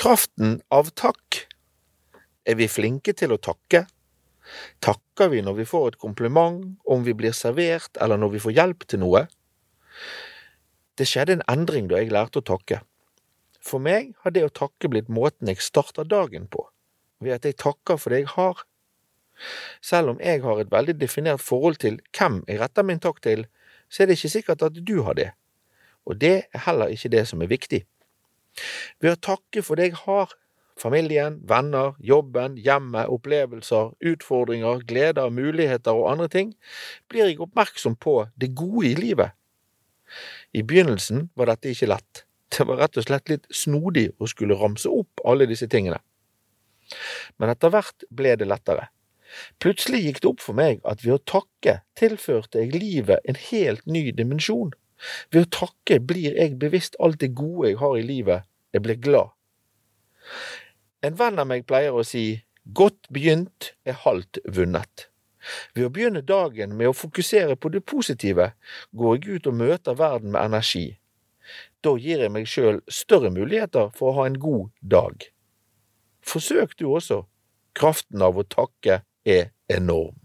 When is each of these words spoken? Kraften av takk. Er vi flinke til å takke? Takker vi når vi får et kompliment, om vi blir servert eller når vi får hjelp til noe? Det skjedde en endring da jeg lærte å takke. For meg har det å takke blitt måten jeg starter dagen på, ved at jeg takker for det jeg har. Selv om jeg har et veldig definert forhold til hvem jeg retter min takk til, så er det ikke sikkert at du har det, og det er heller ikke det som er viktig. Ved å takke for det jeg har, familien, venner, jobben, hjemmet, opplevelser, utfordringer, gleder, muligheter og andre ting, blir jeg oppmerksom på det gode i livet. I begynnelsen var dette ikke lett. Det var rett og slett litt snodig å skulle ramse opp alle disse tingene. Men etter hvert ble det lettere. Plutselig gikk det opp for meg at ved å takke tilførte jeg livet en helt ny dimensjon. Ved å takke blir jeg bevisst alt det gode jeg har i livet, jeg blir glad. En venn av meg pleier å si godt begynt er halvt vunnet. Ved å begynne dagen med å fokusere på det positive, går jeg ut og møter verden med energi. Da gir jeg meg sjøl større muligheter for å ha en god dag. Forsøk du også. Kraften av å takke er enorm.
Kraften 0.00 0.62
av 0.72 0.86
takk. 0.96 1.42
Er 2.48 2.56
vi 2.56 2.70
flinke 2.72 3.12
til 3.12 3.34
å 3.34 3.36
takke? 3.36 3.82
Takker 4.80 5.28
vi 5.28 5.42
når 5.44 5.58
vi 5.58 5.66
får 5.68 5.90
et 5.90 5.98
kompliment, 6.00 6.62
om 6.88 7.04
vi 7.04 7.12
blir 7.12 7.34
servert 7.36 8.00
eller 8.00 8.16
når 8.16 8.32
vi 8.32 8.40
får 8.40 8.54
hjelp 8.56 8.86
til 8.88 9.02
noe? 9.02 9.26
Det 10.96 11.04
skjedde 11.04 11.36
en 11.36 11.44
endring 11.52 11.92
da 11.92 12.00
jeg 12.00 12.14
lærte 12.16 12.40
å 12.40 12.48
takke. 12.48 12.80
For 13.60 13.84
meg 13.84 14.14
har 14.24 14.32
det 14.32 14.46
å 14.46 14.54
takke 14.62 14.88
blitt 14.88 15.12
måten 15.12 15.52
jeg 15.52 15.60
starter 15.60 16.08
dagen 16.08 16.48
på, 16.48 16.64
ved 17.20 17.36
at 17.36 17.50
jeg 17.50 17.60
takker 17.60 18.00
for 18.00 18.16
det 18.16 18.22
jeg 18.22 18.32
har. 18.38 18.64
Selv 19.84 20.14
om 20.14 20.24
jeg 20.24 20.40
har 20.48 20.64
et 20.64 20.72
veldig 20.72 20.96
definert 20.96 21.44
forhold 21.44 21.76
til 21.84 22.00
hvem 22.16 22.40
jeg 22.48 22.64
retter 22.64 22.88
min 22.88 23.04
takk 23.04 23.20
til, 23.28 23.44
så 23.92 24.00
er 24.00 24.08
det 24.08 24.16
ikke 24.16 24.34
sikkert 24.38 24.64
at 24.64 24.80
du 24.80 25.02
har 25.04 25.20
det, 25.20 25.32
og 26.08 26.16
det 26.24 26.36
er 26.46 26.68
heller 26.70 26.88
ikke 26.88 27.12
det 27.12 27.28
som 27.28 27.44
er 27.44 27.52
viktig. 27.52 27.84
Ved 29.00 29.16
å 29.16 29.20
takke 29.30 29.62
for 29.64 29.80
det 29.80 29.90
jeg 29.90 30.00
har, 30.04 30.32
familien, 30.80 31.38
venner, 31.48 31.94
jobben, 32.00 32.56
hjemmet, 32.60 33.10
opplevelser, 33.12 33.92
utfordringer, 34.12 34.84
gleder, 34.88 35.32
muligheter 35.34 35.96
og 35.96 36.08
andre 36.14 36.28
ting, 36.32 36.54
blir 37.08 37.28
jeg 37.28 37.40
oppmerksom 37.44 37.98
på 38.00 38.16
det 38.40 38.52
gode 38.58 38.88
i 38.90 38.96
livet. 38.98 39.36
I 40.56 40.64
begynnelsen 40.66 41.28
var 41.38 41.52
dette 41.52 41.70
ikke 41.70 41.90
lett. 41.92 42.24
Det 42.50 42.66
var 42.66 42.80
rett 42.82 42.98
og 42.98 43.06
slett 43.06 43.30
litt 43.30 43.44
snodig 43.54 44.08
å 44.18 44.26
skulle 44.30 44.58
ramse 44.58 44.90
opp 44.90 45.22
alle 45.28 45.46
disse 45.46 45.68
tingene. 45.70 46.00
Men 47.38 47.52
etter 47.52 47.70
hvert 47.70 48.08
ble 48.10 48.34
det 48.40 48.48
lettere. 48.50 48.88
Plutselig 49.62 50.00
gikk 50.02 50.20
det 50.22 50.30
opp 50.32 50.42
for 50.42 50.58
meg 50.58 50.80
at 50.88 51.04
ved 51.04 51.14
å 51.14 51.22
takke 51.22 51.76
tilførte 51.98 52.64
jeg 52.64 52.74
livet 52.74 53.22
en 53.30 53.38
helt 53.38 53.86
ny 53.86 54.08
dimensjon. 54.16 54.72
Ved 55.32 55.46
å 55.46 55.50
takke 55.60 56.00
blir 56.04 56.36
jeg 56.36 56.58
bevisst 56.60 56.98
alt 57.00 57.20
det 57.22 57.32
gode 57.38 57.70
jeg 57.70 57.80
har 57.80 57.96
i 57.96 58.06
livet, 58.06 58.48
jeg 58.74 58.84
blir 58.84 59.00
glad. 59.00 59.34
En 61.02 61.16
venn 61.16 61.40
av 61.40 61.48
meg 61.48 61.66
pleier 61.68 61.96
å 61.96 62.04
si 62.04 62.42
godt 62.76 63.08
begynt 63.12 63.72
er 63.88 63.96
halvt 64.04 64.42
vunnet. 64.44 65.08
Ved 65.74 65.86
å 65.88 65.92
begynne 65.92 66.20
dagen 66.26 66.76
med 66.76 66.90
å 66.90 66.96
fokusere 66.96 67.56
på 67.56 67.72
det 67.72 67.80
positive, 67.88 68.50
går 68.92 69.16
jeg 69.16 69.40
ut 69.40 69.48
og 69.48 69.60
møter 69.62 69.96
verden 69.96 70.34
med 70.34 70.44
energi. 70.44 70.86
Da 71.80 71.94
gir 71.96 72.20
jeg 72.20 72.32
meg 72.34 72.48
sjøl 72.48 72.82
større 72.92 73.32
muligheter 73.32 73.88
for 73.96 74.10
å 74.10 74.18
ha 74.20 74.28
en 74.28 74.38
god 74.42 74.68
dag. 74.84 75.30
Forsøk 76.20 76.76
du 76.76 76.90
også. 76.92 77.24
Kraften 77.72 78.20
av 78.22 78.36
å 78.36 78.44
takke 78.44 79.00
er 79.24 79.52
enorm. 79.72 80.19